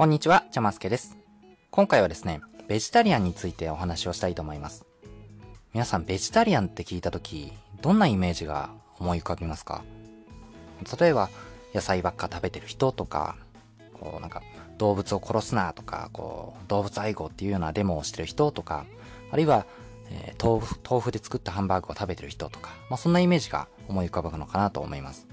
[0.00, 1.18] こんにちは、ちゃますけです。
[1.70, 4.86] 今回はですね、ベジタリアンについてお話をしたいと思います。
[5.74, 7.52] 皆さん、ベジタリアンって聞いたとき、
[7.82, 9.84] どんなイメージが思い浮かびますか？
[10.98, 11.28] 例えば、
[11.74, 13.36] 野菜ばっか食べてる人とか、
[13.92, 14.42] こうなんか、
[14.78, 18.86] 動物を殺すなとか、こう、動物愛護っていうようなデモをしてる人とか、
[19.30, 19.66] あるいは、
[20.08, 25.28] えー豆腐、豆腐で作ったハンバーグを食べてる人とか、まあそんなイメージが思い浮かぶのかなと思います。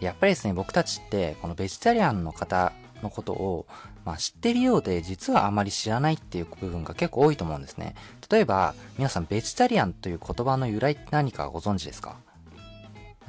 [0.00, 2.72] やっぱりですね、僕たちって、このベジタリアンの方
[3.04, 3.66] のことを、
[4.04, 7.94] まあ、知ってるようで、実はあまり知らないっていう部分が結構多いと思うんですね。
[8.28, 12.16] 例えば、皆さん、ベジタリアンという言葉の由来って何かご存知ですか？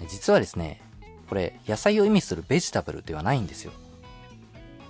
[0.09, 0.81] 実はですね、
[1.29, 3.71] これ、野菜を意味するベジタブルではないんですよ。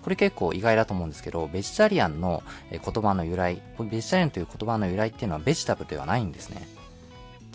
[0.02, 6.68] これ結構意外だと思うんですけど、ベジタリアンのえ言葉の由来、ベジタリアンという言葉の由来っていうのはベジタブルではないんですね。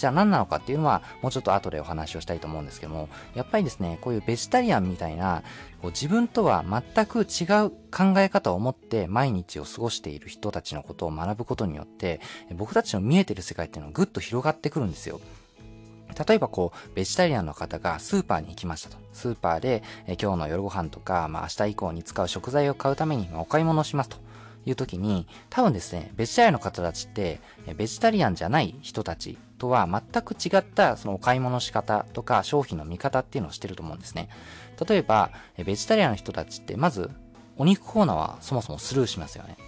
[0.00, 5.42] じゃあ何なのかっていうのはもうちょっと後でお話をしたいと思うんですけども、やっぱりですね、こういうベジタリアンみたいな、
[5.82, 12.20] こう自分とは全く違う考え方を持って毎日を過ごしている人たちのことを学ぶことによって、
[12.56, 15.20] 僕たちの見えてる世界っていうのがぐっと広がってくるんですよ。
[16.26, 18.96] 例えばこう、ベジタリアンの方がスーパーに行きましたと。
[19.12, 24.16] スーパーで、え今日の夜ご飯とか、まあ明日以降に使う食材を買うために、まお買い物をしますと。
[24.66, 27.40] いう時に、多分ですね、ベジタリアンの方たちって、
[27.76, 34.30] ベジタリアンじゃない人たちとは全く違ったそのお買い物仕方とか商品の見方っていうのをしてると思うんですね。
[34.88, 35.30] 例えば、
[35.62, 37.10] ベジタリアンの人たちって、まず、
[37.58, 39.58] お肉コーナーはそもそもスルーしますよね。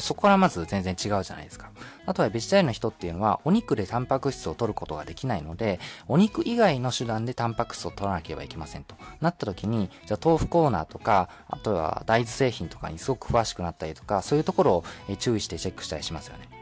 [0.00, 1.70] そこからまず全然違うじゃないですか。
[2.06, 8.94] あとはベジタリアンの人っていうのはお肉でタンパク質を取ることができないので、お肉以外の手段でタンパク質を取らなければいけませんと。
[9.20, 14.84] なった時に、じゃあ豆腐コーナーとか、あとは大豆製品とかにすごく詳しくなったりとか、そういうところを
[15.18, 16.61] 注意してチェックしたりしますよね。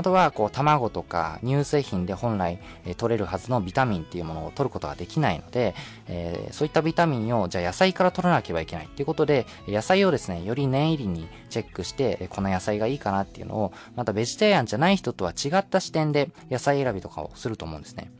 [0.00, 5.74] あとは、こう、卵とか乳製品で本来、え取れるはずのビタミンっていうものを取ることができないので、
[6.08, 18.10] えーそういったビタミンを、じゃあ野菜から取らなければいけないっていうことで、野菜をですね、より念入りにチェックして、えこの野菜がいいかなっていうのを、またベジタリアンじゃない人とは違った視点で野菜選びとかをすると思うんですね。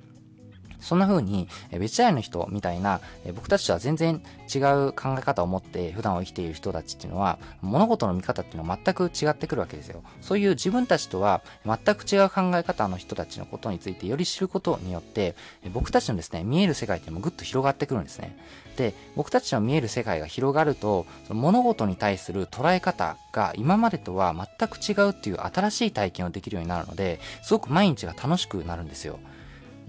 [0.81, 3.01] そんな風に、えーベジタリアンの人みたいな、
[3.35, 4.23] 僕たちとは全然
[4.55, 10.03] 違う考え方を持って普段を生きている人たちっていうのは、物事の見方っていうのは全く違ってくるわけですよ。
[10.21, 15.35] そういう自分たちとは全く違う考え方の人たちのことについてより知ることによって、
[15.73, 18.37] 僕たちのですね、見える世界っていうのもぐっと広がってくるんですね。
[18.77, 29.19] で、僕たちの見える世界が広がると、その物事に対する捉え方が今までとは全く違うっていう新しい体験をできるようになるので、すごく毎日が楽しくなるんですよ。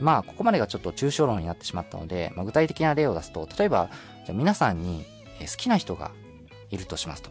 [0.01, 3.89] まあ、ここまでがちょっと抽象論になってしまったので、まあ、具体的な例を出すと、例えば、
[4.25, 5.05] じゃ皆さんに
[5.39, 6.11] 好きな人が
[6.69, 7.29] いるとしますと。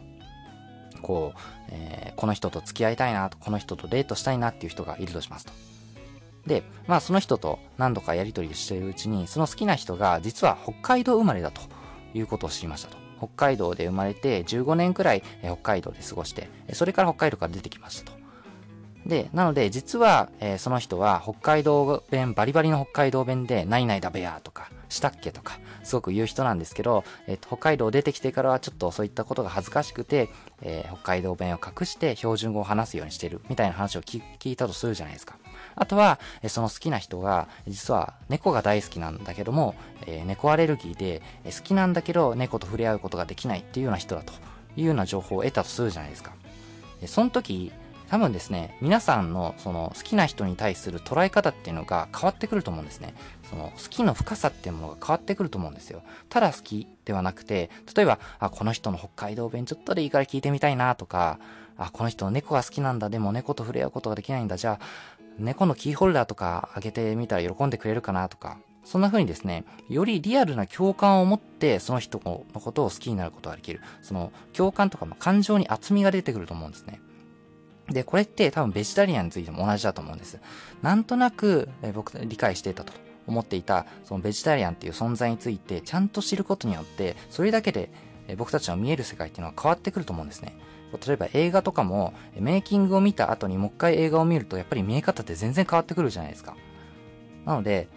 [1.01, 1.39] こう、
[1.71, 5.53] えーこの人と付き合いたいなと、この人とデートしたいなっていう人がいるとしますと。
[6.45, 11.61] で、まあその人と何度かやりとりしているうちに、その好きな人が実は北海道生まれだと
[12.13, 12.97] いうことを知りましたと。
[13.17, 18.20] 北海道で生まれて15年くらい北海道で過ごして、それから北海道から出てきましたと。
[19.05, 30.29] で、なので、実は、えーその人は北海道弁、バリバリの北海道弁で、ないないだべやとか、したっけとか、すごく言う人なんですけど、えーと北海道出てきてからはちょっとそういったことが恥ずかしくて、
[30.61, 35.37] えー北海道弁を隠して標準語を話すようにしてるみたいな話を聞いたとするじゃないですか。
[35.75, 39.73] あとは、えその好きな人が、実は猫が大好きなんだけども、
[40.05, 44.33] え猫アレルギーで、え好きなんだけど猫と触れ合うことができないっていうような人だと
[44.75, 46.33] いうような情報を得たとするじゃないですか。
[46.99, 47.71] でその時、
[48.11, 53.13] 多分ですね、皆さんのその好きな人に対する捉え方っていうのが変わってくると思うんですね。
[53.49, 56.01] その好きの深さっていうものが変わってくると思うんですよ。
[56.27, 61.39] ただ好きではなくて、例えば、あ、この人の北海道弁ちょっとでいいから聞いてみたいなとか、
[61.77, 64.85] あ、この人猫が好きなんだ、でも猫と触れ合うことができないんだ、じゃあ、
[65.39, 73.79] 猫のキーホルダーとかあげてみたら喜んでくれるかなとか、そんな風にですね、よりリアルな共感を持って、その人のことを好きになることができる。
[74.01, 76.99] その共感とか、ま感情に厚みが出てくると思うんですね。
[77.91, 80.39] で、これって多分ベジタリアンについても同じだと思うんです。
[80.81, 82.93] なんとなく、え僕理解していたと
[83.27, 87.89] 思っていた、そのベジタリアンっていう存在についてちゃんと知ることによって、それだけで、
[88.27, 90.55] え僕たちの見える世界っていうのは変わってくると思うんですね。
[91.05, 96.55] 例えば映画とかも、メイキングを見た後にもう一回映画を見ると、やっぱり見え方って全然変わってくるじゃないですか。
[97.45, 97.87] なので、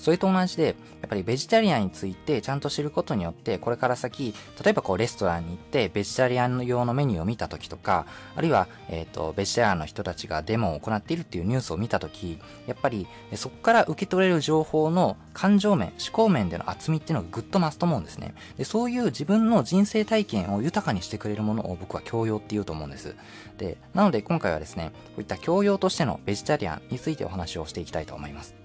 [0.00, 0.74] それと同じで、やっ
[1.08, 18.34] ぱりベジタリアンについてちゃんと知ることによって、これから先、例えばこうレストランに行って、ベジタリアン用のメニューを見た時とか、あるいは、えっ、と、ベジタリアンの人たちがデモを行っているっていうニュースを見た時、やっぱり、そこから受け取れる情報の感情面、思考面での厚みっていうのがぐっと増すと思うんですね。
[18.56, 23.16] で、そういう自分の人生体験を豊かにしてくれるものを僕は教養って言うと思うんです。
[23.58, 28.59] で、なので今回はですね、こういった教養としてのベジタリアンについてお話をしていきたいと思います。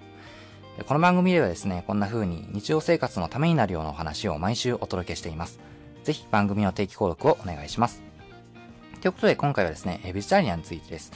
[0.83, 5.61] この番組ではですね、こんな風に日常生活のためになるようなお話を毎週お届けしています。
[6.03, 8.03] ぜひ番組の定期購読をお願いします。
[9.01, 11.13] ということで今回はですね、ベジタリアンについてです。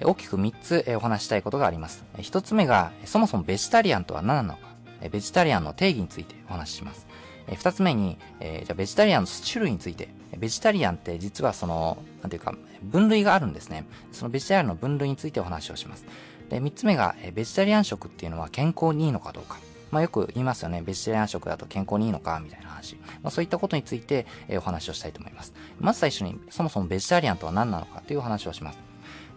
[0.00, 2.04] 大きく3つお話したいことがあります。
[2.16, 4.66] 1つ目が、そもそもベジタリアンとは何なのか、
[5.10, 7.06] ベジタリアンの定義についてお話しします。
[7.48, 13.84] 2つ目に、じゃベジタリアンの種類について、ベジタリアンって実はその、なんていうか、分類があるんですね。
[14.10, 16.06] そのベジタリアンの分類についてお話をします。
[16.52, 19.58] で、3つ目が、ベジタリアン食っていうのは健康にいいのかどうか。
[19.90, 20.82] まあよく言いますよね。
[20.82, 22.96] ベジタリアン食だと健康にいいのかみたいな話。
[23.22, 25.54] まあそういったことについて、え、お話をしたいと思います。
[25.80, 28.78] まず最初に、そもそもベジタリアンとは何なのかというお話をします。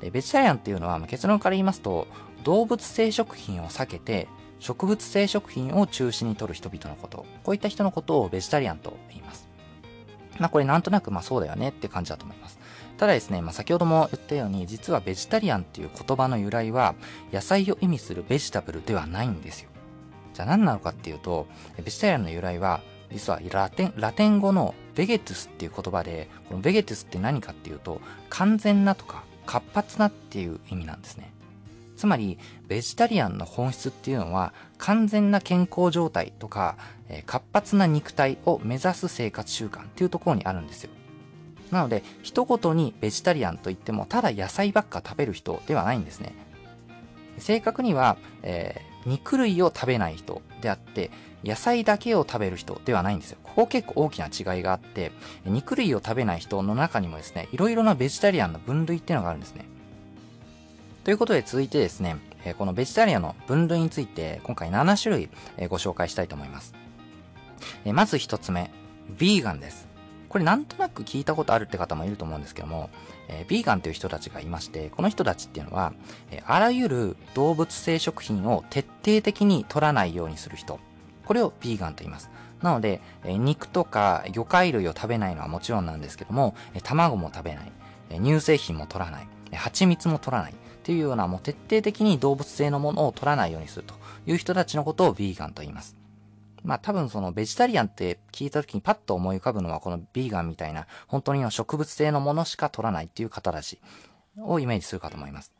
[0.01, 2.05] でベジタリアンっていうのはま、結論から言いますと、
[2.43, 4.27] 動物性食品を避けて、
[4.59, 9.47] 植物性食品を中心に摂る人々のこと、こういった人のことをベジタリアンと言います。
[10.37, 12.59] まあこれなんとなくまあそうだよねって感じだと思います。
[12.97, 16.95] ただですね、まあ、先ほども言ったように、実はベジタリアンっていう言葉の由来は、
[17.33, 19.69] 野菜を意味するベジタブルではないんですよ。
[20.33, 21.47] じゃあ何なのかっていうと、
[21.77, 22.81] ベジタリアンの由来は、
[23.11, 31.31] 実はラテン、ラテン語のベゲトゥスっていう言葉で、このベゲトゥスって何かっていうと、完全なとか活発なっていう意味なんですね。
[31.97, 32.37] つまり、
[32.67, 36.77] ベジタリアンの本質っていうのは、完全な健康状態とか、
[37.07, 40.89] え、活発な肉体を目指す生活習慣っていうところにあるんですよ。
[41.71, 46.33] なので、一言にベジタリアンといっても、ただ野菜ばっか食べる人ではないんですね。
[47.37, 51.11] 正確には、えー、肉類を食べない人であって、
[51.43, 53.37] 野菜だけを食べる人ではないんですよ。
[53.43, 55.11] ここ結構大きな違いがあって、
[55.45, 59.65] 肉類を食べない人の中にもですね、いろいろなベジタリアンの分類っていうのがあるんですね。
[61.03, 62.17] ということで続いてですね、
[62.57, 65.29] このベジタリアンの分類について今回7種類
[65.69, 66.73] ご紹介したいと思います。
[67.85, 68.71] まず1つ目、
[69.17, 69.94] ヴィーガンです。
[70.35, 72.89] これなんとなく聞いたことあるって方もいると思うんですけども、
[73.29, 75.93] えー、ビーガンという人たちがいまして、この人たちっていうのは、
[76.29, 80.81] え、あらゆる動物性食品を徹底的に取らないようにする人。
[81.23, 82.29] これをビーガンと言います。
[82.61, 87.71] なので、え、肉とか魚介類を食べないのはもちろんなんですけども、え、卵も食べない、
[88.09, 93.93] え、乳製品も取らない、え、蜂蜜も取らない、っていうようなもう徹底的に動物性のものを取らないようにすると
[94.27, 95.95] いう人たちのことをビーガンと言います。
[96.65, 103.79] まあ多分そのベジタリアンって聞いた時にパッと思い浮かぶのはこのビーガンみたいな本当に植物性のものしか取らないっていう方たち
[104.39, 105.53] をイメージするかと思います。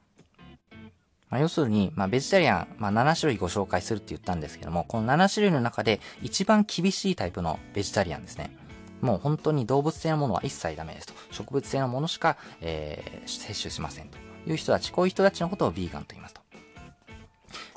[1.29, 8.55] まあ、要するに、まあ、ベジタリアン、まあ、7種類ご紹介するって言ったんですけども、この7種類の中で一番厳しいタイプのベジタリアンですね。
[9.01, 11.13] もう本当に動物性のものは一切ダメですと。
[11.31, 14.17] 植物性のものしか、えー、摂取しませんと
[14.47, 16.41] いう人たち、こういう人たちのことをビーガンと言いますと。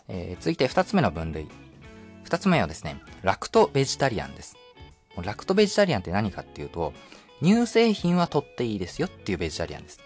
[0.08, 1.48] えー、続いて二つ目の分類。
[2.24, 4.56] 二つ目はですね、ラクトベジタリアンです。
[5.22, 6.92] ラクトベジタリアンって何かっていうと、
[7.42, 10.00] 乳製品は取っていいですよっていうベジタリアンです。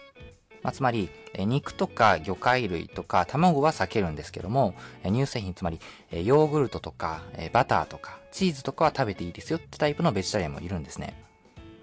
[0.61, 5.79] まあ、つまり、肉とか魚介類とか卵は避けるんですけども、乳製品、つまり、
[6.11, 7.21] ヨーグルトとか、
[7.51, 11.21] バターとか、チーズとかは食べていいですよってタイプのベジタリアンもいるんですね。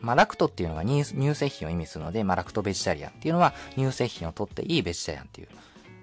[0.01, 1.05] まあ、ラクトっていうのが乳
[1.35, 5.49] 製品を意味するので、まあ、ラクトベジタリアンっていうのは乳製品を取っていいベジタリアンっていう。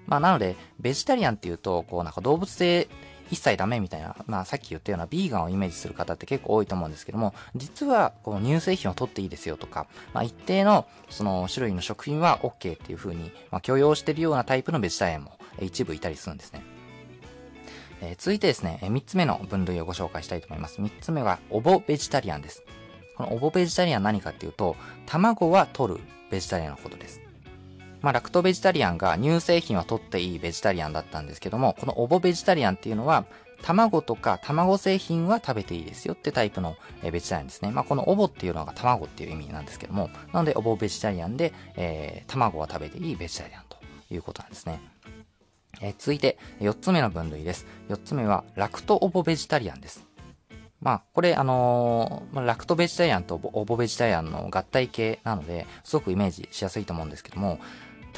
[0.06, 2.88] まあ、なので、ベジタリアンっていうと、こうなんか動物性
[3.30, 16.62] 一切ダメみたいな、まあさっき言ったようなビーガンをイメージする方って結構多いと思うんですけども、実はこの乳製品を取っていいですよとか、まあ一定のその種類の食品は OK っていう風に、まあ、許容してるようなタイプのベジタリアンも一部いたりするんですね。
[18.00, 20.80] えー、続いてですね、3つ目の分類をご紹介したいと思います。
[20.80, 22.62] 3つ目は、オボベジタリアンです。
[23.16, 27.27] このオボベジタリアン何かっていうと、卵は取るベジタリアンのことです。
[28.00, 33.26] まあ、ラクトベジタリアンが乳製品は取っていいベジタリアンだったんですけども、このオボベジタリアンっていうのは、
[33.62, 37.70] 卵とか卵製品は食べていいですよってタイプのベジタリアンですね。
[37.70, 43.78] まあ、このオボっていうのが卵っていう意味なんですけども、なのでオボベジタリアンで、えー、卵は食べていいベジタリアンと
[44.10, 44.80] いうことなんですね。
[45.80, 47.66] えー、続いて、4つ目の分類です。
[47.88, 50.06] 4つ目は、ラクトオボベジタリアンです。
[50.80, 57.58] まあ、これ、あのー、ラクトベジタリアンとオボベジタリアンの合体系なので、すごくイメージしやすいと思うんですけども、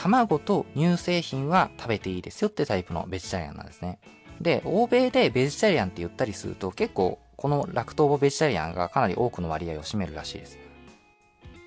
[0.03, 3.99] 卵と乳製品は食べていいですよってタイプのベジタリアンなんですね。
[4.41, 10.59] で、欧米でベジタリアンって言ったりすると結構このラクトーボベジタリアンがかなり多くの割合を占めるらしいです。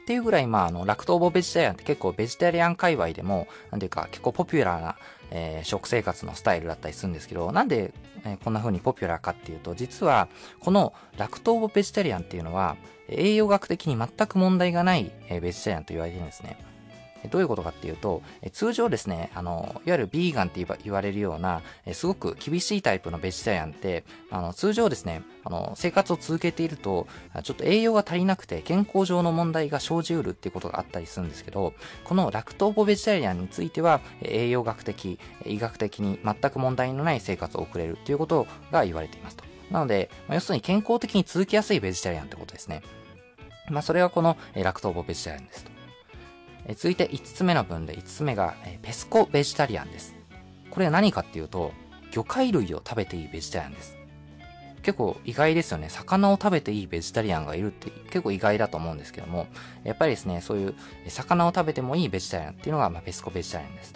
[0.03, 4.95] っていうぐらい、まあ、あの、ラクトーボベジタリアンって結構ベジタリアン界隈でも、なんていうか結構ポピュラーな、
[5.29, 7.93] えー、食生活のスタイルだったりするんですけど、なんで、
[8.25, 10.27] えー、こんな風にポピュラーかっていうと、実は、
[10.59, 16.72] このラクトーボベジタリアンっていうのは、栄養学的に全く問題がない、えー、ベジタリアンと言われてるんですね。
[17.29, 21.61] どういうことかっていうと、通常ですね、あの、いわゆるビーガンって言われるような、
[21.93, 27.07] すごく厳しいタイプのベジタリアンって、あの、通常ですね、あの、生活を続けていると、
[27.43, 39.43] ちょっと栄養が足りなくて健康上の問題が生じうるっていうことがあったりするんですけど、このラクトーボベジタリアンについては、栄養学的、医学的に全く問題のない生活を送れるっていうことが言われていますと。
[39.71, 42.83] なので、要するに健康的に続きやすいベジタリアンってことですね。
[43.69, 45.72] まあ、それがこの、えラクトーボベジタリアンですと。
[46.65, 50.15] え続いて5つ目の分類、5つ目が、えペスコベジタリアンです。
[50.71, 51.71] これは何かっていうと、
[52.11, 53.97] 魚介類を食べていいベジタリアンです。
[54.81, 55.89] 結構意外ですよね。
[55.89, 59.47] 魚を食べていいベジタリアンがいるって結構意外だと思うんですけども、
[59.83, 60.75] やっぱりですね、そういう
[61.07, 63.93] 魚を食べてもいいベジタリアンっていうのが、ま、ペスコベジタリアンです。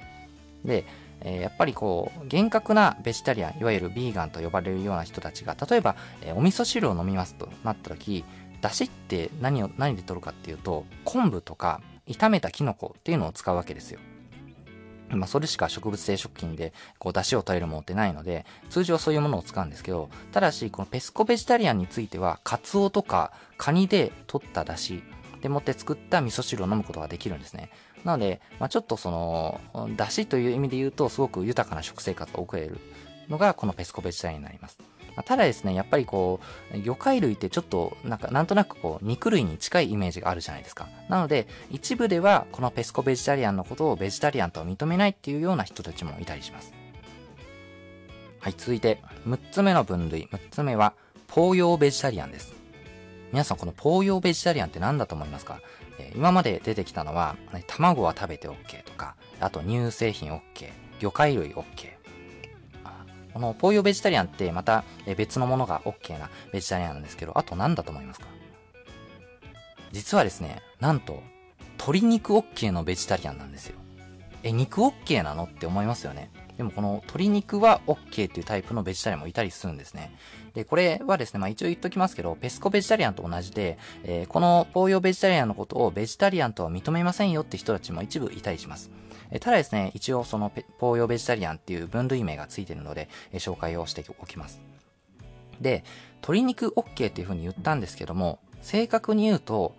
[0.65, 0.85] で、
[1.21, 8.23] え、やっぱりこう、厳格なベジタリアン、いわゆるビーガンと呼ばれるような人たちが、例えば、え、お味噌汁を飲みますとなった時、
[8.61, 13.99] だしって何を、何で取るかっていうと、昆布とか炒めたキノコっていうのを使うわけですよ。
[15.09, 25.03] まあ、それしか植物性食品で、こう、出汁を取れるものってないので、通常はそういうものを使うんですけど、ただし、このペスコベジタリアンについては、カツオとかカニで取った出汁
[25.41, 27.69] でもって作った味噌汁を飲むことができるんですね。
[28.03, 29.61] なので、まあ、ちょっとその、
[29.95, 32.77] 出汁という意味で言うと、すごく豊かな食生活を送れる
[33.29, 34.77] のが、このペスコベジタリアンになります。
[35.23, 36.39] ただですね、やっぱりこ
[36.73, 40.87] う、魚介類ってちょっと、なんか、なんとなくこう、肉類に近いイメージがあるじゃないですか。
[41.09, 46.73] なので、一部では、このペスコベジタリアンのことをベジタリアンとは認めないっていうような人たちもいたりします。
[48.39, 50.27] はい、続いて、6つ目の分類。
[50.27, 50.93] 6つ目は、
[51.27, 52.53] ポーヨーベジタリアンです。
[53.31, 55.59] 皆さん、このポーヨーベジタリアンって何だと思いますか、
[55.99, 61.96] えー、今まで出てきたのは、卵は食べて OK とか、あと乳製品 OK、魚介類 OK、
[63.37, 64.83] このポーヨベジタリアンってまた
[65.15, 68.25] 別のものが OK なベジタリアンなんですけど、あと何だと思いますか？
[69.91, 71.21] 実はですね、なんと、
[71.73, 73.75] 鶏肉 OK のベジタリアンなんですよ。
[74.41, 76.31] え、肉 OK なのって思いますよね。
[76.57, 80.15] でもこの鶏肉は OK っていうタイプのベジタリアンもいたりするんですね。
[80.55, 88.89] で、これはですね、まあ一応言っときますけど、ペスコベジタリアンと同じで、えー、このポーヨベジタリアンのことをベジタリアンとは認めませんよって人たちも一部いたりします。
[89.31, 94.61] えただですね、一応そのポーヨベジタリアンっていう分類名がついてるので、え紹介をしておきます。
[95.61, 95.83] で、
[96.17, 99.75] 鶏肉 OK っていうふうに言ったんですけども、正確に言うと、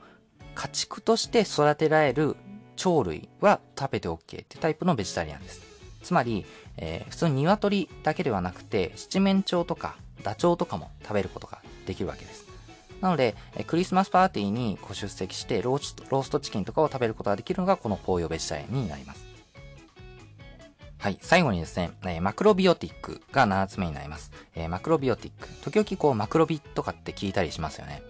[0.55, 2.37] 家畜として育てられる
[2.76, 5.61] 鳥類は食べて OK ってタイプのベジタリアンです。
[6.02, 12.47] つまり、えー、普通に鶏だけではなくて、七面鳥とかダチョウとかも食べることができるわけです。
[13.00, 19.27] なので、えクリスマスパーティーにご出席してロースト、ローストチキンとかを食べることができるのがこのポーヨベジタリアンになります。
[20.99, 21.19] はい。
[21.21, 24.33] 最後にですね、マクロビオティックが7つ目になります。
[24.57, 25.49] えー、マクロビオティック。
[25.62, 28.02] 時々こう、マクロビとかって聞いたりしますよね。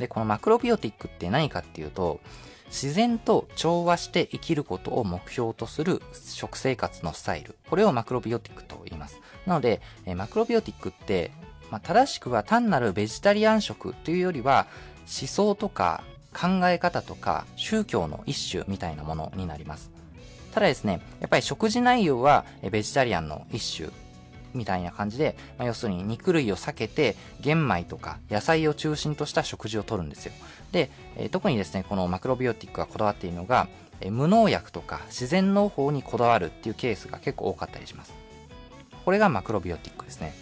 [0.00, 2.18] で、このマクロビオティックって何かっていうと、
[2.66, 7.54] 自然と調和して生きることを目標とする食生活のスタイル。
[7.70, 9.20] これをマクロビオティックと言います。
[9.46, 11.30] なので、えマクロビオティックって、
[11.70, 14.66] まあ、正しくは単なるベジタリアン食というよりは、
[15.02, 16.02] 思想とか
[16.34, 19.91] 考え方とか宗教の一種みたいなものになります。
[20.52, 23.88] ただですね、やっぱり食事内容はベジタリアンの一種
[24.54, 30.32] みたいな感じで、まあ、要するに肉類を避けて玄米とか野菜を中心とした食事をとるんですよ。
[30.70, 33.68] で、え、特にですね、このマクロビオティックがこだわっているのが、
[34.00, 38.12] え、無農薬とか自然農法にこだわるっていうケースが結構多かったりします。
[39.04, 40.34] これがマクロビオティックですね。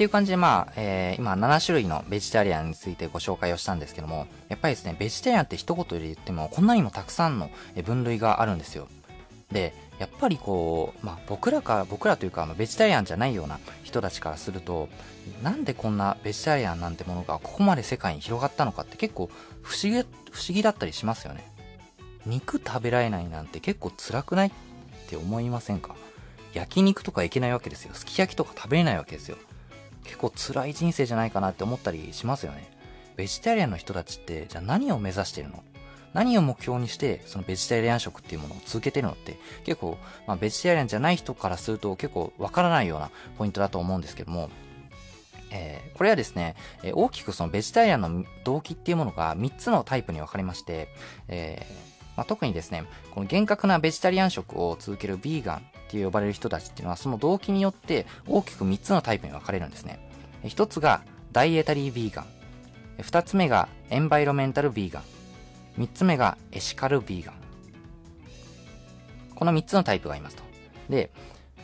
[0.00, 7.50] っていう感じで、まあ、えー、今7種類のベジタリアンについてご紹介をしたんですけども、やっぱりですね、ベジタリアンって一言で言っても、こんなにもたくさんの
[7.84, 8.88] 分類があるんですよ。
[9.52, 14.88] で、やっぱりこう、まあ僕らか、僕らというか、ベジタリアンじゃないような人たちからすると、
[15.42, 19.28] なんでこんなベジタリアンなんてものがここまで世界に広がったのかって結構
[19.60, 21.46] 不思議、不思議だったりしますよね。
[22.24, 24.50] 肉食べられないなんて結構辛くないっ
[25.10, 25.94] て思いませんか？
[26.54, 27.92] 焼肉とかいけないわけですよ。
[27.92, 29.36] すき焼きとか食べれないわけですよ。
[30.10, 32.68] 結構辛い人生じゃないかなって思ったりしますよね。
[33.16, 35.62] ベジタリアンの人たちって、じゃあ何を目指してるの？
[36.14, 44.50] 何を目標にして、そのベジタリアン食っていうものを続けてるのって、結構、まあ、ベジタリアンじゃない人からすると結構わからないようなポイントだと思うんですけども、
[45.52, 50.88] えー、これはですね、えー、大きくそのベジタリアンの動機っていうものが3つのタイプに分かれまして、
[51.28, 52.82] えーまあ、特にですね、
[53.14, 59.98] この厳格なベジタリアン食を続けるビーガンって呼ばれる人たちっていうのは、その動機によって大きく3つのタイプに分かれるんですね。
[60.44, 62.26] 1つがダイエタリービーガン。
[62.98, 65.02] 2つ目がエンバイロメンタルビーガン。
[65.78, 67.34] 3つ目がエシカルビーガン。
[69.34, 70.42] この3つのタイプがいますと。
[70.88, 71.10] で、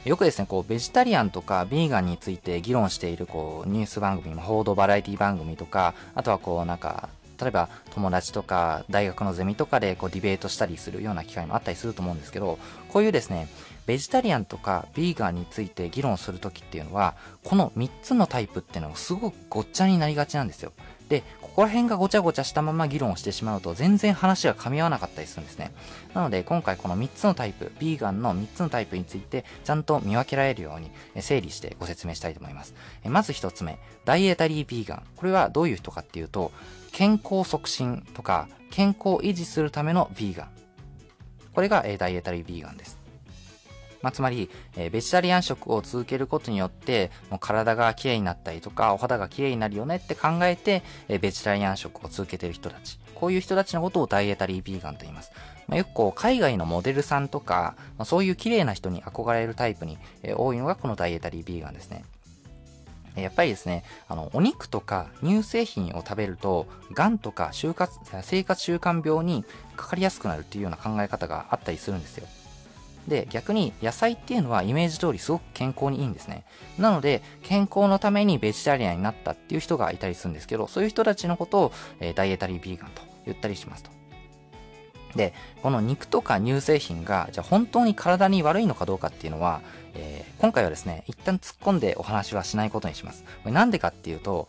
[0.05, 7.09] よくですね、こう、ベジタリアンとかビーガンについて議論している、こう、ニュース番組、報道バラエティ番組とか、あとはこう、なんか、
[7.41, 13.49] 例えば友達とか大学のゼミとかでこうディベートしたりするような機会もあったりすると思うんですけど、こういうですね、
[13.87, 17.15] ベジタリアンとかビーガンについて議論するときっていうのは、
[17.45, 20.73] この3つのタイプっていうのがすごくごっちゃになりがちなんですよ。
[21.09, 25.73] で、ここら辺がごちゃごちゃしたまま議論をしてしまうと全然話が噛み合わなかったりするんですね。
[26.13, 30.91] なので今回この3つのタイプ、ビーガンの3つのタイプについてちゃんと見分けられるように
[31.23, 32.75] 整理してご説明したいと思います。
[33.05, 35.03] まず1つ目、ダイエタリービーガン。
[35.17, 36.53] これはどういう人かっていうと、
[36.93, 40.49] 健康促進とか健康維持するためのビーガン。
[41.55, 43.06] これがダイエタリービーガンです。
[44.07, 53.01] まあ、つまり、えー、ベジタリアン食を続けることによって、もう体が綺麗になったりとか、お肌が綺麗になるよねって考えて、えー、ベジタリアン食を続けてる人たち。
[53.17, 55.33] こういう人たちのことをダイエタリービーガンと言います。
[55.67, 62.05] まあ、よくこう、海外のモデルさんとか、まあ、そういう綺麗な人に憧れるタイプに、えー、多いのがこのダイエタリービーガンですね。
[63.17, 69.45] やっぱりですね、あの、お肉とか乳製品を食べると、癌とか就活、生活習慣病に
[69.75, 72.29] かかりやすくなるっていうような考え方があったりするんですよ。
[73.09, 76.45] で、逆に野菜っていうのはイメージ通りすごく健康にいいんですね。
[76.79, 83.91] なので、健康のためにベジタリアンになったっていう人がいたりするんですけど、そういう人たちのことを、えー、ダイエタリービーガンと言ったりしますと。
[85.15, 85.33] で、
[85.63, 89.63] この肉とか乳製品が、じゃあ本当に体に悪いのかどうかっていうのは、
[89.95, 93.25] えー、今回はですね、一旦突っ込んでお話はしないことにします。
[93.45, 94.49] なんでかっていうと、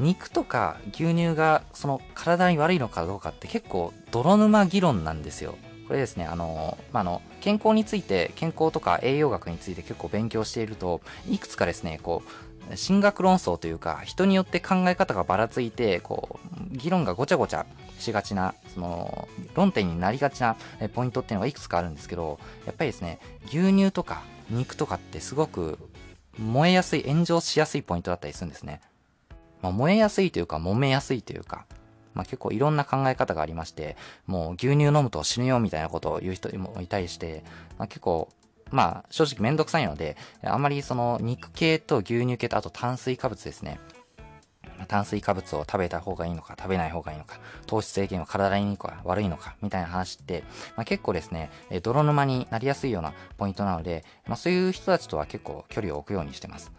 [0.00, 5.56] 肉とか牛乳がその体に悪いのかどうかって結構泥沼議論なんですよ。
[5.90, 12.22] これですね、あの、まあ、の、健康について、健康とか栄養学について結構勉強していると、いくつかですね、こ
[12.70, 16.38] う、進学論争というか、人によって考え方がばらついて、こ
[16.72, 17.66] う、議論がごちゃごちゃ
[17.98, 20.54] しがちな、その、論点になりがちな
[20.94, 25.76] ポイントっていうのがいくつかあるんですけど、やっぱりですね、牛乳とか肉とかってすごく
[26.38, 28.80] 燃えやすい、炎上しやすいポイントだったりするんですね。
[29.60, 31.66] まあ、燃えやすいというか、揉めやすいというか、
[32.14, 37.44] まあ、結構いろんな考え方がありまして、もう牛乳飲むと死ぬよみたいなことを言う人もいたりして、
[37.78, 38.28] まあ、結構、
[38.70, 43.80] まあ正直めんどくさいので、あんまりその肉系と牛乳系とあと炭水化物ですね。
[44.88, 50.42] 炭水化物を食べた方がいいのか、食べない方がいいのか、糖質制限は体にいいのか、悪いのか、みたいな話って、
[50.76, 51.50] まあ、結構ですね、
[51.82, 56.72] 泥沼になりやすいようなポイントなので、まあ、そういう人たちとは結構距離を置くようにしてます。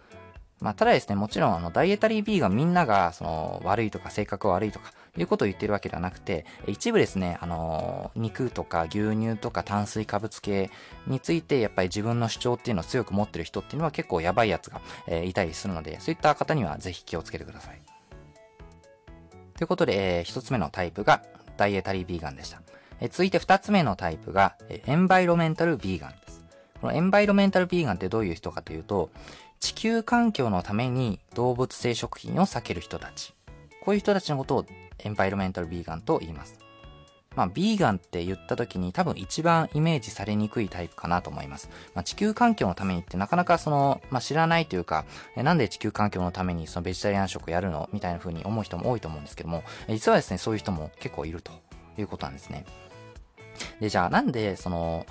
[0.59, 10.69] まあ、ただですね、もちろん、あの、ダイエタリー B がみんなが、その、悪いとか、性格悪いとか、いうことを言ってるわけではなくて、一部ですね、あの、肉とか牛乳とか炭水化物系
[11.05, 17.81] について、やっぱり自分の主張っていうのを強く持ってる人っていうのは結構やばいやつが、えー、いたりするので、そういった方にはぜひ気をつけてください。
[19.57, 21.23] ということで、えー、一つ目のタイプが、
[21.57, 22.61] ダイエタリービーガンでした。
[23.01, 26.45] えー、続いて二つ目のタイプが、えー、エンバイロメンタルビーガンです。
[26.79, 29.09] このエンバイロメンタルビーガンってどういう人かというと、
[29.59, 33.33] 地球環境のために動物性食品を避ける人たち。
[33.83, 34.65] こういう人たちのことを
[35.03, 36.59] エンバイロメンタルビーガンと言います。
[37.35, 41.69] まあ、ビーガンって言った時に多分一番イメージされにくいタイプかなと思います。
[41.95, 45.05] まあ、地球環境のためにってなかなかその、まあ、知らないというか、
[45.37, 51.53] えなんで地球環境のためにそのベジタリアン食やるのみたいな風に思う人も多いと思うんですけども、実はですね、そういう人も結構いると
[51.97, 52.65] いうことなんですね。
[53.79, 55.05] で、じゃあなんでその、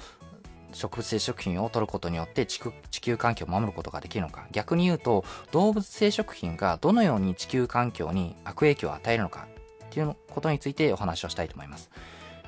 [0.73, 2.61] 植物性食品を取ることによって地
[3.01, 4.47] 球環境を守ることができるのか。
[4.53, 9.49] 逆に言うと、動物性食品がどのように地球環境に悪影響を与えるのか
[9.91, 11.91] っていうことについてお話をしたいと思います。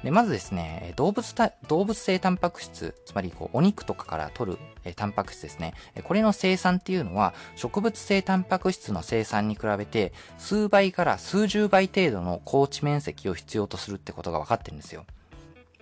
[0.05, 1.35] でまずですね、動物
[1.69, 5.75] 動物性タンパク質、つまりこうお肉とかから取るえタンパク質ですね。
[6.03, 15.05] これの生産っていうのは植物性タンパク質の生産に比べて数倍から数十倍程度の高地面積を必要とするってことが分かってるんですよ。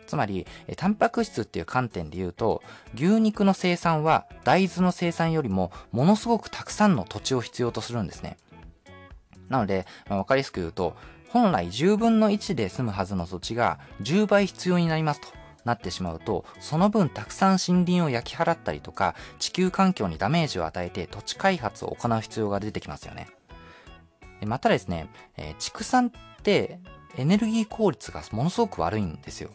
[0.06, 0.44] つまり、
[0.76, 8.36] タンパク質っていう観点で言うと、牛肉の生産は大豆の生産よりもものすごくたくさんの土地を必要とするんですね。
[9.48, 10.96] なので、まあ、わかりやすく言うと、
[11.32, 15.28] 本来10分の1で済むはずの土地が10倍必要になりますと
[15.64, 23.28] なってしまうと、その分たくさん森林を焼き払ったりとか、地球環境にダメージを与えて土地開発を行う必要が出てきますよね。
[24.46, 26.10] またですね、えー、畜産っ
[26.42, 26.80] て
[27.16, 29.50] エネルギー効率がものすごく悪いんですよ。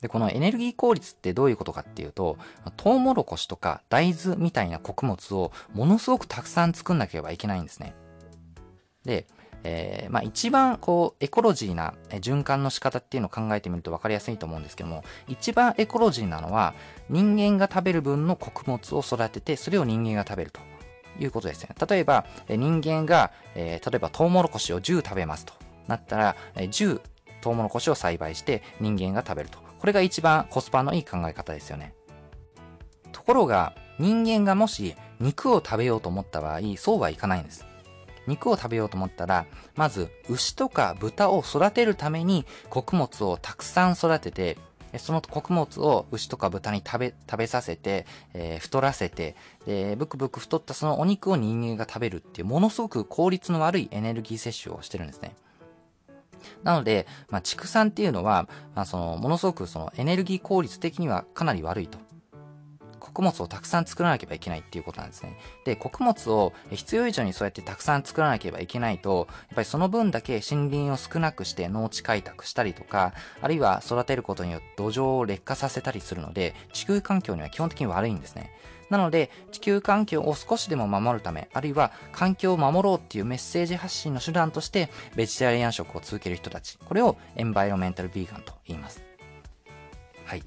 [0.00, 2.36] で、このエネルギー効率ってどういうことかっていうと、
[2.76, 7.94] トウモロコシとか大豆みたいな穀物をものすごくたくさん作んなければいけないんですね。
[9.04, 9.26] で、
[9.64, 16.74] えー、まあ一番こうエコロジーな循環の仕方っていうのを考えてみると分かりやすいと思うんですけども、一番エコロジーなのは
[17.08, 20.60] 人間が食べる分の穀物を育てて、それを人間が食べると
[21.18, 21.70] いうことですね。
[21.88, 25.54] 例えば、人間が、えー、例えばトウモロコシを10食べますと
[25.86, 27.00] なったら、10
[27.40, 29.58] トウモロコシを栽培して人間が食べると。
[29.78, 31.94] これが一番コスパのいい考え方ですよね。
[33.12, 37.67] ところが、人間がもし肉を食べようと思った場合、そうはいかないんです。
[38.28, 44.56] 肉を食べようと思ったら、まず牛とか豚を育てるために穀物をたくさん育てて、
[44.96, 49.36] その穀物を牛とか豚に食べ、食べさせて、えー、太らせて、
[49.66, 55.34] で、ブクブク太ったそのお肉を人間が食べるっていう、ものすごく効率の悪いエネルギー摂取をしてるんですね。
[56.62, 61.98] なので、まあ、畜産っていうのは、まあ、その、ものすごくそのエネルギー効率的にはかなり悪いと。
[63.08, 65.38] 穀物をたくさん作らなければいけないっていうことなんですね。
[65.64, 78.52] で、穀物を必要以上にそうやってたくさん作らなければいけないと、やっぱりその分だけ森林を少なくして農地開拓したりとか、あるいは育てることによって土壌を劣化させたりするので、地球環境には基本的に悪いんですね。
[78.90, 89.02] なので、地球環境を少しでも守るため、あるいは環境を守ろうっていうメッセージ発信の手段として、ベジタリアン食を続ける人たち、これをエンバイロメンタルビーガンと言います。
[90.24, 90.42] はい。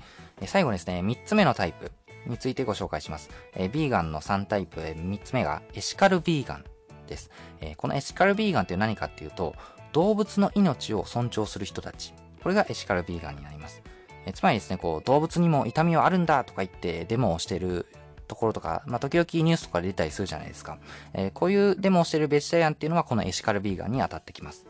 [0.46, 1.92] 最後ですね、3つ目のタイプ。
[2.26, 3.30] についてご紹介します。
[3.54, 6.66] えー、ビーガンの3タイプ、えー、3つ目がエシカルビーガン
[7.08, 7.30] です。
[7.60, 9.56] えー、このエシカルビーガンって何かっていうと、
[9.94, 12.14] 動物の命を尊重する人たち。
[12.42, 13.84] これがエシカルビーガンになります。
[14.26, 17.88] えつまりですね、こう、動物にも痛みはあるんだとか言ってデモをしてる
[18.28, 20.78] ところとか、まあ、時々ニュースとかで出たりするじゃないですか。
[21.14, 24.66] えー、こういうデモをしてるベジタリアンっていうのはこのエシカルビーガンに当たってきます。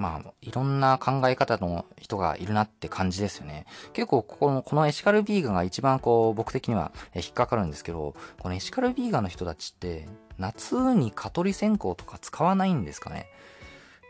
[0.00, 3.66] まあ、いろんな考え方の人がいるなって感じですよね。
[3.92, 10.08] 結構、ここの、このエシカルビーガンが一番こう、僕的には引っかかるんですけど、このエシカルビーガンの人たちって、
[10.38, 13.26] 夏に蚊取り線香とか使わないんですかね？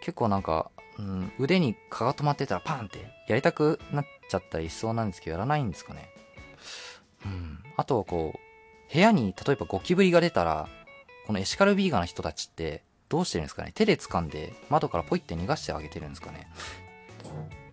[0.01, 6.09] 結構なんか、うん、腕に蚊が止まってたらパンってやりたくなっちゃったりしそうなんですけど、やらないんですかね？
[7.25, 7.59] うん。
[7.77, 10.69] あとはこう、部屋に例えばゴキブリが出たら、
[11.27, 13.73] このエシカルビーガンの人たちって、どうしてるんですかね？
[13.75, 16.49] 手で掴んで窓からポイって逃がしてあげてるんですかね？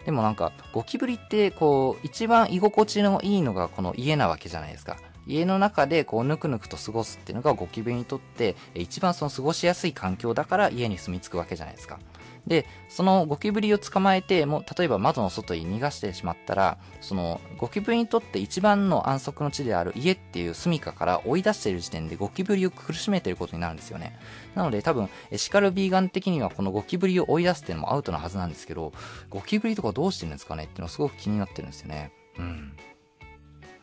[0.05, 4.95] でもなんか、ゴキブリって、こう、一番居心地のいいのがこの家なわけじゃないですか。
[5.27, 11.99] 家の中でこうぬくぬくと過ごすっていうのがゴキブリにとって一番その過ごしやすい環境だから家に住み着くわけじゃないですか。
[12.47, 24.17] で、そのゴキブリを捕まえて、もう例えば窓の外に逃がしてしまったら、そのゴキブリにとって一番の安息の地である家っていう住処から追い出している時点でゴキブリを苦しめていることになるんですよね。
[24.55, 28.93] なので多分、エシカルビーガン的にはこのゴキブリを追い出すっていうのもアウトなはずなんですけど、
[29.29, 32.11] ゴキブリとかどうしてるんですかねっていうのすごく気になってるんですよね。
[32.39, 32.73] うん。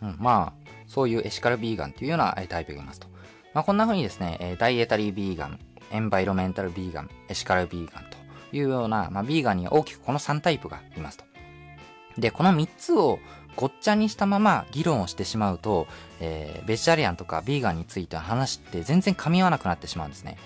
[0.03, 3.09] うん、まあ、そういうエシカルビーガンっていうようなタイプがいますと。
[3.55, 5.59] まあ、こんな風にですね、ダイエタリービーガン、
[5.93, 8.14] エンバイロメンタルビーガン、エシカルビーガンと
[8.57, 11.25] いうような、まあ、ビーガンには大きくこの3タイプがいますと。
[12.19, 13.19] で、この3つを
[13.57, 15.87] ごっちゃにしたまま議論をしてしまうと、
[16.21, 20.37] えー、ベジタリアンとかビーガンについての話って全然噛み合わなくなってしまうんですね。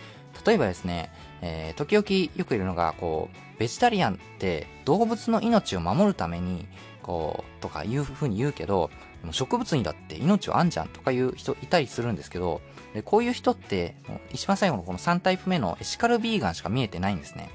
[0.47, 1.11] 例えばですね、
[1.42, 6.66] えー、時々よくいるのが、こう、ベジタリアンって動物の命を守るために、
[7.03, 8.90] こう、とかいうふうに言うけど、
[9.33, 12.61] 植物にだって命はあんじゃんとかいう人いたりするんですけど、
[13.05, 13.97] こういう人って、
[14.33, 17.51] 一番最後のこの3タイプ目のエシカルビーガンしか見えてないんですね。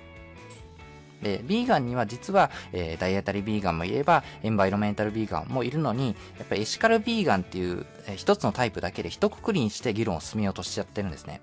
[1.24, 11.42] で、ビーガンには実は、えー、ダイエタリービーガンもいれば、エンバイロメンタルビーガンもいるのに、やっぱりエシカルビーガンっていう、えー、一つのタイプだけで一括りにして議論を進めようとしちゃってるんですね。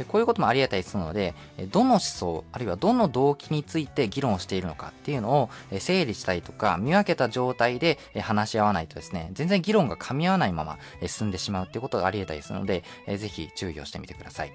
[0.00, 1.34] でこういうこともあり得たりするので、
[1.70, 14.52] どの思想、あるいはどの動機について議論しているのかっていうのを整理したりとか、見分けた状態で話し合わないとですね、全然議論が噛み合わないまま進んでしまうっていうことがあり得たりするので、ぜひ注意をしてみてください。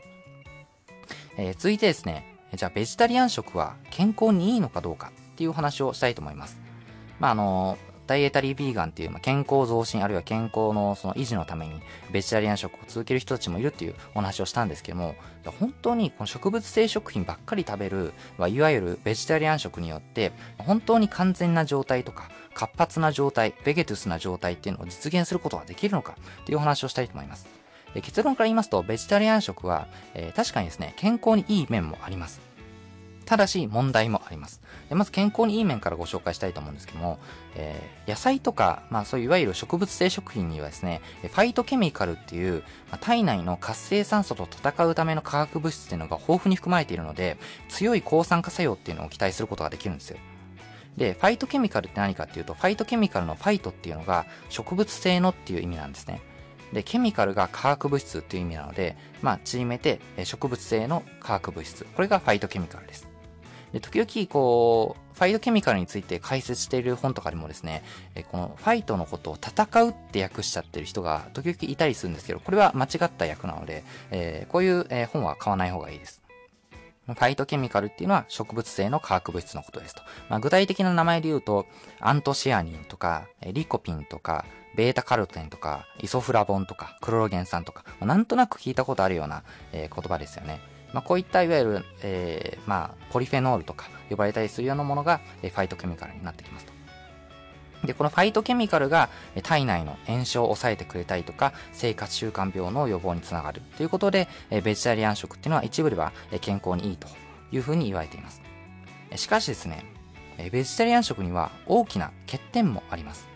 [1.38, 6.60] え続いてですね、じゃあベジタリアン食は健康にいいのかどうかっていう話をしたいと思います。
[7.20, 15.16] まあ、あの、ダイエタリービーガンっていう、まあ、健康増進あるいは健康のその維持のためにベジタリアン食を続ける人たちもいるっていうお話をしたんですけども、
[15.60, 27.48] 本当にこの植物性食品ばっかり食べる、まあ、いわゆるベジタリアン食によって、本当に完全な状態とか、活発な状態、ベゲトゥスな状態っていうのを実現することができるのかっていうお話をしたいと思います。
[28.02, 32.42] 結論から言いますと、ベジタリアン食は、えー、確かにですね、健康にいい面もあります。
[33.26, 34.62] ただし問題もあります。
[34.92, 37.20] まず健康にいい面からご紹介したいと思うんですけども、
[37.56, 47.38] えー、野菜とか、まあそういういわゆる植物性食品にはですね、ファイトケミカルっていう、まあ、体内の活性酸素と戦うための化学物質っていうのが豊富に含まれているので、
[47.70, 50.18] 強い抗酸化作用っていうのを期待することができるんですよ。
[50.98, 56.22] で、ファイトケミカルって何かっていうと、ファイトケミカルのファイトっていうのが植物性のっていう意味なんですね。
[56.74, 61.86] で、ケミカルが化学物質っていう意味なので、まあ、縮めて植物性の化学物質。
[61.96, 63.15] これがファイトケミカルです。
[63.76, 67.84] で、時々、こう、ファイトケミカルについて解説している本とかでもですね、
[68.16, 76.24] えこのファイトのことを戦うって訳しちゃってる人が時々いたりするんですけど、これは間違った訳なので、えー、こういう、え本は買わない方がいいです。
[77.06, 80.04] ファイトケミカルっていうのは植物性の化学物質のことですと。
[80.30, 81.66] まあ、具体的な名前で言うと、
[82.00, 84.46] アントシアニンとか、リコピンとか、
[84.78, 90.62] ベータカロテンとか、イソフラボンとか、クロロゲン酸とか、まあ、なんとなく聞いたことあるような、えー、言葉ですよね。
[90.96, 96.72] まあ、こういったいわゆる、えー、まあ、ポリフェノールとか呼ばれたりするようなものが、えー、ファイトケミカルになってきますと。
[97.86, 99.10] で、このファイトケミカルが
[99.44, 104.30] 体内の炎症を抑えてくれたりとか、生活習慣病の予防につながるということで、
[104.64, 107.10] ベジタリアン食っていうのは一部では健康にいいと
[107.52, 108.42] いうふうに言われています。
[109.18, 109.84] しかしですね、
[110.50, 113.28] ベジタリアン食には大きな欠点もあります。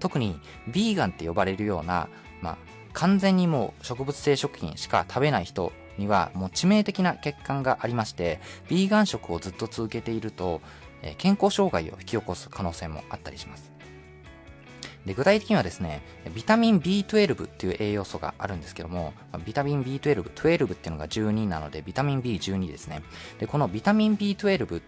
[0.00, 2.08] 特に、ビーガンって呼ばれるような、
[2.40, 2.56] まあ、
[2.94, 10.60] 完全にもう植物性食品しか食べない人にはもう致命的な欠陥がありまして、ビーガン食をずっと続けていると、
[11.02, 13.74] え健康障害を引き起こす可能性もあったりします。
[15.06, 16.02] で具体的にはですね、
[16.34, 19.12] ビタミン B12 っていう栄養素があるんですけども、
[19.44, 23.02] ビタミン B12、12っていうのが12なので、ビタミン B12 ですね。
[23.38, 24.80] で、このビタミン B12 っ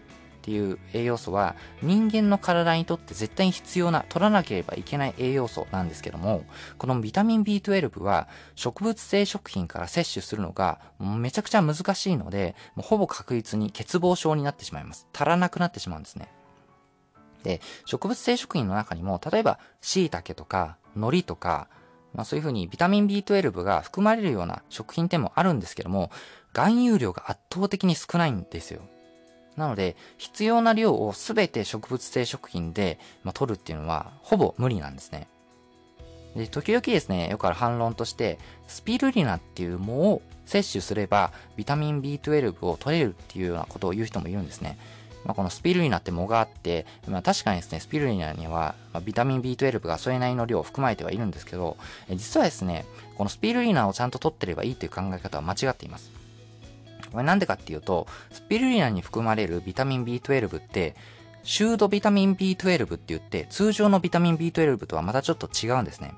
[0.47, 6.45] っていう栄養素は人間の体にとって絶対に必要な取らなければいけない栄養素なんですけども
[6.77, 16.31] このビタミン B12 は植物性食品から摂取するのがめちゃくちゃ難しいのでもうほぼ確実に欠乏症になってしまいます足らなくなってしまうんですね
[17.43, 21.69] で、植物性食品の中にも、例えば、椎茸とか、海苔とか、
[22.13, 26.11] まあそういうふうにビタミン B12 が含まれるような食品店もあるんですけども、
[26.51, 28.81] 含有量が圧倒的に少ないんですよ。
[29.57, 35.27] なので、必要な量を全て植物性食品で、まあ、取るっていうのは、ほぼ無理なんですね。
[36.35, 44.77] で、時々ですね、よくある反論として、スピルリナっていう藻を摂取すれば、ビタミン B12 を取れるっていうようなことを言う人もいるんですね。
[45.25, 51.77] まあ、このスピルリナって藻があって、まあ、確かにですね、スピルリナには、まビタミン B12 がそれなりの量を含まれてはいるんですけど、
[52.11, 52.85] 実はですね、
[53.17, 56.16] このスピルリナをちゃんと取ってればいいという考え方は間違っています。
[57.17, 60.95] これなんでかっていうと、スピルリナに含まれるビタミン B12 って、
[61.41, 66.13] シュードビタミン B12 って言って、通常のビタミン B12 とはまたちょっと違うんですね。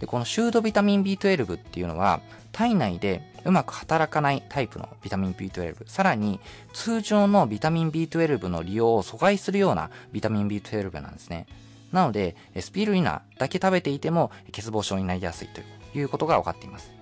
[0.00, 2.20] で、このシュードビタミン B12 っていうのは、
[2.52, 6.40] 体内でうまく働かないタイプのビタミン B12、さらに
[6.74, 11.46] 通常のビタミン B12 の利用を阻害するようなビタミン B12 なんですね。
[11.90, 15.62] なので、スピルリナだけ食べていても欠乏症になりやすいと
[15.98, 16.92] いうことが分かっています。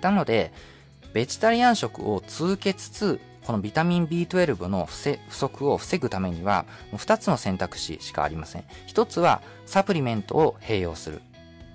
[0.00, 0.52] なので、
[1.12, 8.64] ベジタリアン食を続けつつ、このビタミン B12 の不足を防ぐためには、2つの選択肢しかありません。
[8.86, 11.20] 1つは、サプリメントを併用する。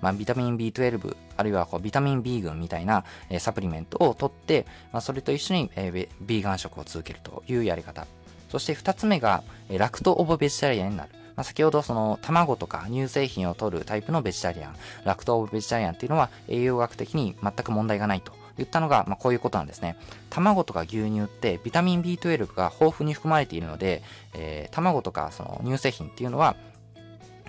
[0.00, 8.06] まあ、ビタミン B12、あるいはこうビタミン B 群みたいな、え、サプリメントを取って、まあ、それと一緒に、えー、ビーガン食を続けるというやり方。
[8.50, 11.10] そして二つ目が、え、ラクトオブベジタリアンになる。
[11.34, 19.96] まあ、先ほどその卵とか乳製品を取るタイプのベジタリアン、ラクトオブベジタリアンっていうのは栄養学的に全く問題がないと言ったのが、まあ、こういうことなんですね。
[20.30, 24.02] 卵とか牛乳ってビタミン B12 が豊富に含まれているので、
[24.34, 26.56] えー、卵とかその乳製品っていうのは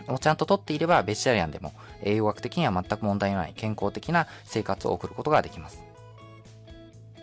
[0.08, 5.82] をちゃんと取っていればベジタリアンでも栄養学的には全く問題のない健康的な生活を送ることができます。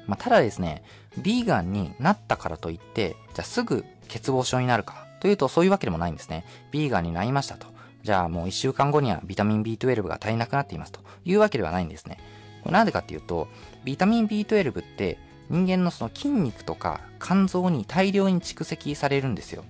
[0.06, 0.84] まあ、ただですね、
[1.22, 6.44] ビーガンになったからといって、じゃあすぐ欠乏症になるかというとそういうわけでもないんですね。
[6.70, 7.66] ビーガンになりましたと。
[8.02, 12.18] じゃあもう1週間後にはビタミン B12 が足りなくなっていますというわけではないんですね。
[12.62, 13.48] これなんでかっていうと、
[13.84, 15.18] ビタミン B12 って
[15.50, 19.64] 人間のその筋肉とか肝臓に大量に蓄積されるんですよ。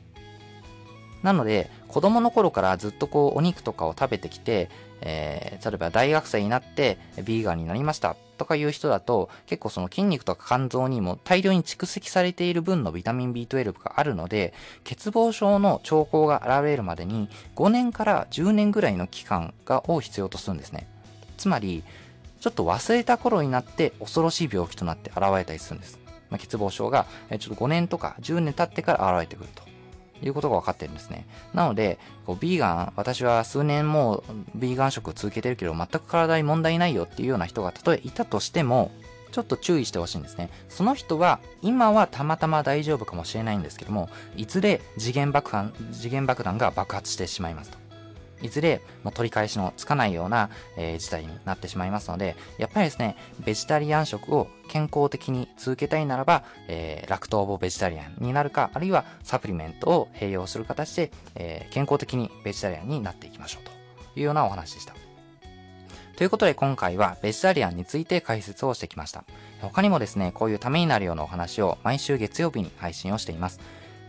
[1.22, 4.68] なので、子供の頃からずっとこうお肉とかを食べてきて、
[5.00, 20.86] えー、例えば大学生になってビーガンになりましたとかいう人だと結構その筋肉とか肝臓にも大量に蓄積されている分のビタミン B12 があるので欠乏症の兆候が現れるまでに5年から10年ぐらいの期間がを必要とするんですね
[21.36, 21.84] つまり
[22.44, 29.62] ちょっと忘れた頃になって恐ろしい病気となって現れたりするんです、まあ、欠乏症がえちょっと5年とか10年経ってから現れてくると
[30.22, 31.26] いうことが分かってるんですね。
[31.54, 38.90] なので、こうビーガン、私は数年もうビーガン食を続けてるけど、全く体に問題ないよっていうような人がたとえいたとしても、
[39.32, 40.50] ちょっと注意してほしいんですね。
[40.68, 47.83] その人は、今はたまたま大丈夫かもしれないんですけども、いずれ次元爆弾、次元爆弾が爆発してしまいますと。
[48.44, 63.72] いずれ、ま、取り返しのつかないような、えー、事態になってしまいますので、やっぱりですね、ベジタリアン食を健康的に続けたいならば、えー、ラクトーボベジタリアンになるか、あるいはサプリメントを併用する形で、えー、健康的にベジタリアンになっていきましょうと
[64.20, 64.94] いうようなお話でした。
[66.16, 69.24] ということで今回はベジタリアンについて解説をしてきました。
[69.60, 73.58] 他にもですね、こういうためになるようなお話を毎週月曜日に配信をしています。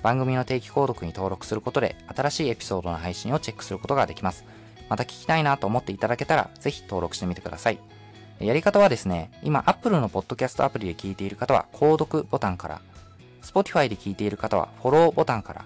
[0.06, 4.46] 番組の定期購読に登録することで新しいエピソードの配信をチェックすることができます。
[4.88, 7.80] また聞きたいなと思っていただけたら、ぜひ登録してみてください。
[8.40, 12.82] やり方はですね、今 Apple のポッドキャストアプリで聞いている方は購読ボタンから、
[13.42, 15.66] Spotify で聞いている方はフォローボタンから、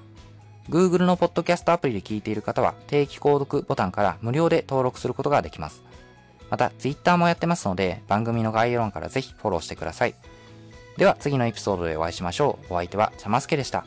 [0.70, 5.84] Google のポッドキャストアプリで聞いている方は定期購読ボタンから無料で登録することができます。
[6.50, 10.16] また Twitter もやってますので番組の概要欄からぜひフォローしてください。
[10.96, 12.74] では次のエピソードでお会いしましょう。
[12.74, 13.86] お相手はちゃますけでした。